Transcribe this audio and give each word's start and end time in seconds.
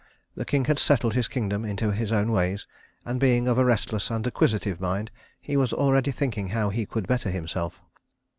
The 0.33 0.45
king 0.45 0.65
had 0.65 0.79
settled 0.79 1.13
his 1.13 1.27
kingdom 1.27 1.63
into 1.63 1.91
his 1.91 2.11
own 2.11 2.31
ways, 2.31 2.65
and 3.05 3.19
being 3.19 3.47
of 3.47 3.59
a 3.59 3.63
restless 3.63 4.09
and 4.09 4.25
acquisitive 4.25 4.81
mind, 4.81 5.11
he 5.39 5.55
was 5.55 5.73
already 5.73 6.09
thinking 6.09 6.47
how 6.47 6.69
he 6.71 6.87
could 6.87 7.05
better 7.05 7.29
himself. 7.29 7.79